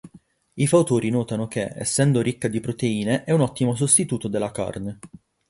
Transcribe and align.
I 0.55 0.65
fautori 0.65 1.11
notano 1.11 1.47
che, 1.47 1.71
essendo 1.75 2.21
ricca 2.21 2.47
di 2.47 2.59
proteine, 2.59 3.23
è 3.23 3.29
un 3.33 3.41
ottimo 3.41 3.75
sostituto 3.75 4.27
della 4.27 4.49
carne. 4.49 4.97